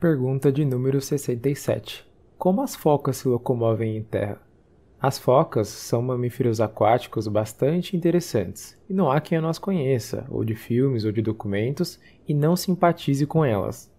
Pergunta 0.00 0.52
de 0.52 0.64
número 0.64 1.00
67. 1.00 2.06
Como 2.38 2.62
as 2.62 2.76
focas 2.76 3.16
se 3.16 3.26
locomovem 3.26 3.96
em 3.96 4.02
terra? 4.04 4.40
As 5.02 5.18
focas 5.18 5.66
são 5.66 6.00
mamíferos 6.00 6.60
aquáticos 6.60 7.26
bastante 7.26 7.96
interessantes, 7.96 8.80
e 8.88 8.94
não 8.94 9.10
há 9.10 9.20
quem 9.20 9.36
a 9.36 9.40
nós 9.40 9.58
conheça, 9.58 10.24
ou 10.30 10.44
de 10.44 10.54
filmes 10.54 11.04
ou 11.04 11.10
de 11.10 11.20
documentos, 11.20 11.98
e 12.28 12.32
não 12.32 12.54
simpatize 12.54 13.26
com 13.26 13.44
elas. 13.44 13.92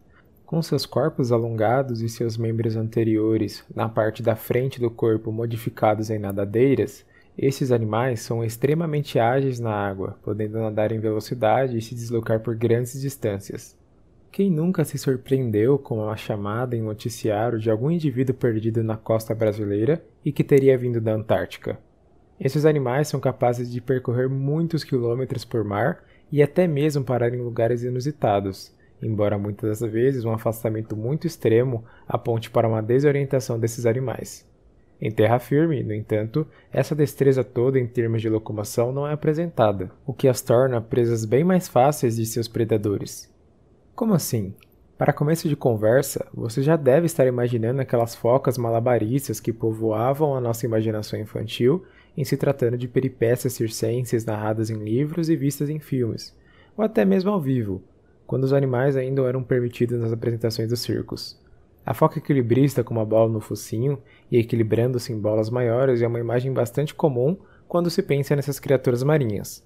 Com 0.45 0.61
seus 0.61 0.85
corpos 0.85 1.33
alongados 1.33 2.01
e 2.01 2.07
seus 2.07 2.37
membros 2.37 2.77
anteriores 2.77 3.65
na 3.75 3.89
parte 3.89 4.23
da 4.23 4.37
frente 4.37 4.79
do 4.79 4.89
corpo 4.89 5.33
modificados 5.33 6.09
em 6.09 6.17
nadadeiras, 6.17 7.05
esses 7.37 7.73
animais 7.73 8.21
são 8.21 8.41
extremamente 8.41 9.19
ágeis 9.19 9.59
na 9.59 9.73
água, 9.73 10.17
podendo 10.23 10.59
nadar 10.59 10.93
em 10.93 10.99
velocidade 10.99 11.77
e 11.77 11.81
se 11.81 11.93
deslocar 11.93 12.39
por 12.39 12.55
grandes 12.55 13.01
distâncias. 13.01 13.77
Quem 14.31 14.51
nunca 14.51 14.85
se 14.85 14.97
surpreendeu 14.97 15.79
com 15.79 16.07
a 16.07 16.15
chamada 16.15 16.75
em 16.75 16.81
noticiário 16.83 17.57
de 17.57 17.69
algum 17.69 17.89
indivíduo 17.89 18.35
perdido 18.35 18.83
na 18.83 18.95
costa 18.95 19.33
brasileira 19.33 20.03
e 20.23 20.31
que 20.31 20.43
teria 20.43 20.77
vindo 20.77 21.01
da 21.01 21.13
Antártica? 21.13 21.79
Esses 22.39 22.63
animais 22.63 23.07
são 23.07 23.19
capazes 23.19 23.71
de 23.71 23.81
percorrer 23.81 24.29
muitos 24.29 24.83
quilômetros 24.83 25.43
por 25.43 25.63
mar 25.63 26.03
e 26.31 26.43
até 26.43 26.67
mesmo 26.67 27.03
parar 27.03 27.33
em 27.33 27.41
lugares 27.41 27.83
inusitados, 27.83 28.71
embora 29.01 29.37
muitas 29.37 29.79
das 29.79 29.91
vezes 29.91 30.23
um 30.23 30.31
afastamento 30.31 30.95
muito 30.95 31.25
extremo 31.25 31.83
aponte 32.07 32.51
para 32.51 32.67
uma 32.67 32.83
desorientação 32.83 33.59
desses 33.59 33.87
animais. 33.87 34.47
Em 35.01 35.09
terra 35.09 35.39
firme, 35.39 35.81
no 35.81 35.93
entanto, 35.93 36.45
essa 36.71 36.93
destreza 36.93 37.43
toda 37.43 37.79
em 37.79 37.87
termos 37.87 38.21
de 38.21 38.29
locomoção 38.29 38.91
não 38.91 39.07
é 39.07 39.13
apresentada, 39.13 39.89
o 40.05 40.13
que 40.13 40.27
as 40.27 40.41
torna 40.41 40.79
presas 40.79 41.25
bem 41.25 41.43
mais 41.43 41.67
fáceis 41.67 42.15
de 42.15 42.25
seus 42.27 42.47
predadores. 42.47 43.27
Como 43.99 44.13
assim? 44.13 44.53
Para 44.97 45.11
começo 45.11 45.49
de 45.49 45.57
conversa, 45.57 46.25
você 46.33 46.63
já 46.63 46.77
deve 46.77 47.05
estar 47.05 47.27
imaginando 47.27 47.81
aquelas 47.81 48.15
focas 48.15 48.57
malabaristas 48.57 49.41
que 49.41 49.51
povoavam 49.51 50.33
a 50.33 50.39
nossa 50.39 50.65
imaginação 50.65 51.19
infantil 51.19 51.83
em 52.15 52.23
se 52.23 52.37
tratando 52.37 52.77
de 52.77 52.87
peripécias 52.87 53.51
circenses 53.51 54.23
narradas 54.23 54.69
em 54.69 54.81
livros 54.81 55.27
e 55.27 55.35
vistas 55.35 55.69
em 55.69 55.81
filmes, 55.81 56.33
ou 56.77 56.85
até 56.85 57.03
mesmo 57.03 57.29
ao 57.29 57.41
vivo, 57.41 57.83
quando 58.25 58.45
os 58.45 58.53
animais 58.53 58.95
ainda 58.95 59.23
eram 59.23 59.43
permitidos 59.43 59.99
nas 59.99 60.13
apresentações 60.13 60.69
dos 60.69 60.79
circos. 60.79 61.37
A 61.85 61.93
foca 61.93 62.19
equilibrista 62.19 62.85
com 62.85 62.93
uma 62.93 63.05
bola 63.05 63.29
no 63.29 63.41
focinho 63.41 64.01
e 64.31 64.37
equilibrando-se 64.37 65.11
em 65.11 65.19
bolas 65.19 65.49
maiores 65.49 66.01
é 66.01 66.07
uma 66.07 66.21
imagem 66.21 66.53
bastante 66.53 66.95
comum 66.95 67.35
quando 67.67 67.89
se 67.89 68.01
pensa 68.01 68.33
nessas 68.33 68.61
criaturas 68.61 69.03
marinhas. 69.03 69.61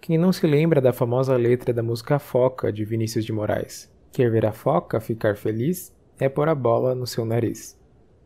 Quem 0.00 0.16
não 0.16 0.32
se 0.32 0.46
lembra 0.46 0.80
da 0.80 0.92
famosa 0.92 1.36
letra 1.36 1.72
da 1.72 1.82
música 1.82 2.18
Foca 2.18 2.72
de 2.72 2.84
Vinícius 2.84 3.24
de 3.24 3.32
Moraes? 3.32 3.92
Quer 4.12 4.30
ver 4.30 4.46
a 4.46 4.52
foca 4.52 5.00
ficar 5.00 5.36
feliz? 5.36 5.94
É 6.18 6.28
pôr 6.28 6.48
a 6.48 6.54
bola 6.54 6.94
no 6.94 7.06
seu 7.06 7.24
nariz. 7.24 7.78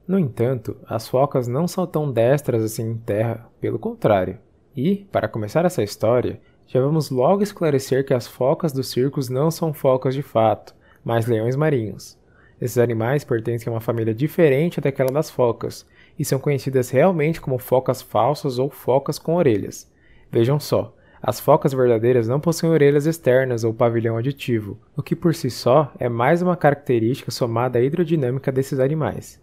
No 0.07 0.19
entanto, 0.19 0.77
as 0.87 1.09
focas 1.09 1.49
não 1.49 1.67
são 1.67 1.87
tão 1.87 2.11
destras 2.11 2.63
assim 2.63 2.91
em 2.91 2.97
terra, 2.97 3.49
pelo 3.61 3.79
contrário. 3.79 4.39
E, 4.77 5.07
para 5.11 5.29
começar 5.29 5.65
essa 5.65 5.83
história, 5.83 6.41
já 6.67 6.81
vamos 6.81 7.11
logo 7.11 7.43
esclarecer 7.43 8.05
que 8.05 8.15
as 8.15 8.27
focas 8.27 8.73
dos 8.73 8.89
circos 8.91 9.29
não 9.29 9.51
são 9.51 9.73
focas 9.73 10.15
de 10.15 10.23
fato, 10.23 10.75
mas 11.05 11.27
leões 11.27 11.57
marinhos. 11.57 12.19
Esses 12.61 12.79
animais 12.79 13.25
pertencem 13.25 13.69
a 13.69 13.75
uma 13.75 13.81
família 13.81 14.15
diferente 14.15 14.81
daquela 14.81 15.11
das 15.11 15.31
focas 15.31 15.87
e 16.19 16.25
são 16.25 16.39
conhecidas 16.39 16.91
realmente 16.91 17.41
como 17.41 17.59
focas 17.59 18.01
falsas 18.01 18.59
ou 18.59 18.71
focas 18.71 19.19
com 19.19 19.35
orelhas. 19.35 19.91
Vejam 20.31 20.61
só, 20.61 20.95
as 21.23 21.39
focas 21.39 21.73
verdadeiras 21.73 22.27
não 22.27 22.41
possuem 22.41 22.73
orelhas 22.73 23.07
externas 23.07 23.63
ou 23.63 23.73
pavilhão 23.73 24.17
aditivo, 24.17 24.77
o 24.97 25.03
que 25.03 25.15
por 25.15 25.33
si 25.37 25.49
só 25.51 25.93
é 25.97 26.09
mais 26.09 26.43
uma 26.43 26.57
característica 26.57 27.31
somada 27.31 27.79
à 27.79 27.83
hidrodinâmica 27.83 28.51
desses 28.51 28.81
animais. 28.81 29.41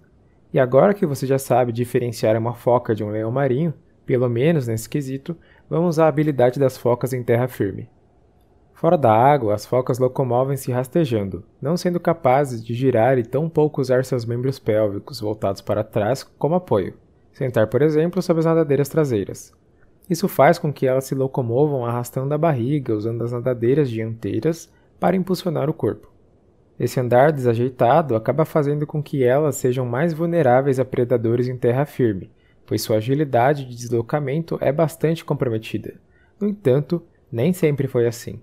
E 0.54 0.60
agora 0.60 0.94
que 0.94 1.06
você 1.06 1.26
já 1.26 1.40
sabe 1.40 1.72
diferenciar 1.72 2.36
uma 2.36 2.54
foca 2.54 2.94
de 2.94 3.02
um 3.02 3.12
leão 3.12 3.32
marinho, 3.32 3.74
pelo 4.06 4.28
menos 4.28 4.68
nesse 4.68 4.90
quesito, 4.90 5.38
vamos 5.70 6.00
à 6.00 6.08
habilidade 6.08 6.60
das 6.60 6.78
focas 6.78 7.14
em 7.14 7.24
terra 7.24 7.48
firme. 7.48 7.90
Fora 8.74 8.98
da 8.98 9.14
água, 9.14 9.54
as 9.54 9.66
focas 9.66 10.00
locomovem-se 10.00 10.72
rastejando, 10.72 11.46
não 11.62 11.78
sendo 11.78 12.00
capazes 12.00 12.62
de 12.62 12.74
girar 12.74 13.18
e 13.18 13.24
tão 13.24 13.48
pouco 13.48 13.80
usar 13.80 14.04
seus 14.04 14.26
membros 14.26 14.60
pélvicos 14.60 15.22
voltados 15.22 15.62
para 15.62 15.84
trás 15.84 16.24
como 16.24 16.56
apoio. 16.56 16.96
Sentar, 17.32 17.68
por 17.68 17.82
exemplo, 17.82 18.22
sobre 18.22 18.40
as 18.40 18.46
nadadeiras 18.46 18.90
traseiras. 18.90 19.54
Isso 20.10 20.28
faz 20.28 20.58
com 20.58 20.74
que 20.74 20.88
elas 20.88 21.06
se 21.06 21.14
locomovam 21.14 21.86
arrastando 21.86 22.34
a 22.34 22.38
barriga, 22.38 22.96
usando 22.96 23.24
as 23.24 23.32
nadadeiras 23.32 23.90
dianteiras 23.90 24.72
para 25.00 25.16
impulsionar 25.16 25.70
o 25.70 25.74
corpo. 25.74 26.12
Esse 26.80 27.00
andar 27.00 27.32
desajeitado 27.32 28.16
acaba 28.16 28.46
fazendo 28.46 28.88
com 28.88 29.04
que 29.04 29.24
elas 29.24 29.58
sejam 29.58 29.86
mais 29.86 30.14
vulneráveis 30.14 30.80
a 30.80 30.86
predadores 30.86 31.48
em 31.48 31.58
terra 31.58 31.86
firme, 31.86 32.32
pois 32.66 32.82
sua 32.82 32.98
agilidade 32.98 33.66
de 33.66 33.76
deslocamento 33.76 34.58
é 34.62 34.72
bastante 34.72 35.26
comprometida. 35.26 35.96
No 36.40 36.48
entanto, 36.48 37.04
nem 37.32 37.52
sempre 37.52 37.88
foi 37.88 38.08
assim. 38.08 38.42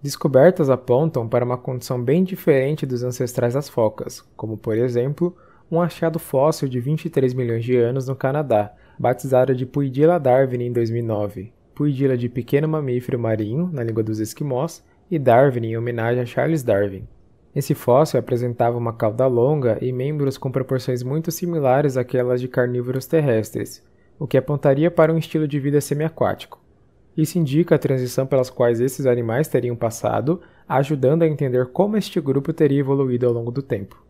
Descobertas 0.00 0.70
apontam 0.70 1.28
para 1.28 1.44
uma 1.44 1.58
condição 1.58 2.00
bem 2.00 2.22
diferente 2.22 2.86
dos 2.86 3.02
ancestrais 3.02 3.54
das 3.54 3.68
focas, 3.68 4.20
como 4.36 4.56
por 4.56 4.78
exemplo, 4.78 5.36
um 5.70 5.80
achado 5.80 6.18
fóssil 6.18 6.68
de 6.68 6.78
23 6.78 7.34
milhões 7.34 7.64
de 7.64 7.76
anos 7.76 8.06
no 8.06 8.14
Canadá, 8.14 8.72
batizada 8.98 9.54
de 9.54 9.66
Puidila 9.66 10.18
darwin 10.18 10.62
em 10.62 10.72
2009, 10.72 11.52
Puidila 11.74 12.16
de 12.16 12.28
pequeno 12.28 12.66
mamífero 12.66 13.18
marinho, 13.18 13.68
na 13.72 13.82
língua 13.82 14.02
dos 14.02 14.18
esquimós, 14.18 14.82
e 15.10 15.18
Darwin 15.18 15.66
em 15.66 15.76
homenagem 15.76 16.22
a 16.22 16.26
Charles 16.26 16.62
Darwin. 16.62 17.06
Esse 17.54 17.74
fóssil 17.74 18.18
apresentava 18.18 18.76
uma 18.76 18.92
cauda 18.92 19.26
longa 19.26 19.78
e 19.80 19.92
membros 19.92 20.36
com 20.36 20.50
proporções 20.50 21.02
muito 21.02 21.30
similares 21.30 21.96
àquelas 21.96 22.40
de 22.40 22.48
carnívoros 22.48 23.06
terrestres, 23.06 23.82
o 24.18 24.26
que 24.26 24.36
apontaria 24.36 24.90
para 24.90 25.12
um 25.12 25.18
estilo 25.18 25.46
de 25.46 25.58
vida 25.60 25.80
semiaquático. 25.80 26.60
Isso 27.16 27.38
indica 27.38 27.74
a 27.74 27.78
transição 27.78 28.26
pelas 28.26 28.50
quais 28.50 28.80
esses 28.80 29.06
animais 29.06 29.48
teriam 29.48 29.74
passado, 29.74 30.40
ajudando 30.68 31.22
a 31.22 31.26
entender 31.26 31.66
como 31.66 31.96
este 31.96 32.20
grupo 32.20 32.52
teria 32.52 32.80
evoluído 32.80 33.26
ao 33.26 33.32
longo 33.32 33.50
do 33.50 33.62
tempo. 33.62 34.05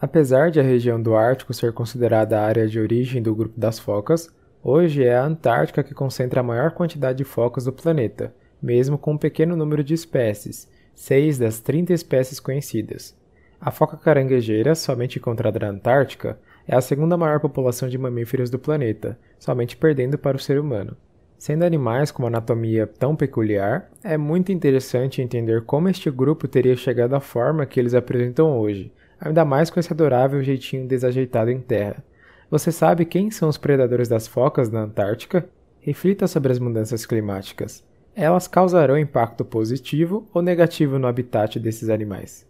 Apesar 0.00 0.52
de 0.52 0.60
a 0.60 0.62
região 0.62 1.02
do 1.02 1.16
Ártico 1.16 1.52
ser 1.52 1.72
considerada 1.72 2.38
a 2.38 2.44
área 2.44 2.68
de 2.68 2.78
origem 2.78 3.20
do 3.20 3.34
grupo 3.34 3.58
das 3.58 3.80
focas, 3.80 4.32
hoje 4.62 5.02
é 5.02 5.16
a 5.16 5.24
Antártica 5.24 5.82
que 5.82 5.92
concentra 5.92 6.38
a 6.38 6.44
maior 6.44 6.70
quantidade 6.70 7.18
de 7.18 7.24
focas 7.24 7.64
do 7.64 7.72
planeta, 7.72 8.32
mesmo 8.62 8.96
com 8.96 9.14
um 9.14 9.18
pequeno 9.18 9.56
número 9.56 9.82
de 9.82 9.94
espécies, 9.94 10.68
seis 10.94 11.36
das 11.36 11.58
30 11.58 11.92
espécies 11.92 12.38
conhecidas. 12.38 13.16
A 13.60 13.72
foca 13.72 13.96
caranguejeira, 13.96 14.76
somente 14.76 15.18
encontrada 15.18 15.58
na 15.58 15.70
Antártica, 15.70 16.38
é 16.64 16.76
a 16.76 16.80
segunda 16.80 17.16
maior 17.16 17.40
população 17.40 17.88
de 17.88 17.98
mamíferos 17.98 18.50
do 18.50 18.58
planeta, 18.58 19.18
somente 19.36 19.76
perdendo 19.76 20.16
para 20.16 20.36
o 20.36 20.40
ser 20.40 20.60
humano. 20.60 20.96
Sendo 21.36 21.64
animais 21.64 22.12
com 22.12 22.22
uma 22.22 22.28
anatomia 22.28 22.86
tão 22.86 23.16
peculiar, 23.16 23.90
é 24.04 24.16
muito 24.16 24.52
interessante 24.52 25.20
entender 25.20 25.64
como 25.64 25.88
este 25.88 26.08
grupo 26.08 26.46
teria 26.46 26.76
chegado 26.76 27.14
à 27.14 27.20
forma 27.20 27.66
que 27.66 27.80
eles 27.80 27.94
apresentam 27.94 28.56
hoje, 28.58 28.92
ainda 29.20 29.44
mais 29.44 29.70
com 29.70 29.78
esse 29.78 29.92
adorável 29.92 30.42
jeitinho 30.42 30.86
desajeitado 30.86 31.50
em 31.50 31.60
terra. 31.60 32.02
Você 32.50 32.72
sabe 32.72 33.04
quem 33.04 33.30
são 33.30 33.48
os 33.48 33.58
predadores 33.58 34.08
das 34.08 34.26
focas 34.26 34.70
na 34.70 34.80
Antártica? 34.80 35.46
Reflita 35.80 36.26
sobre 36.26 36.50
as 36.50 36.58
mudanças 36.58 37.04
climáticas. 37.04 37.84
Elas 38.16 38.48
causarão 38.48 38.98
impacto 38.98 39.44
positivo 39.44 40.26
ou 40.32 40.40
negativo 40.40 40.98
no 40.98 41.06
habitat 41.06 41.60
desses 41.60 41.90
animais. 41.90 42.47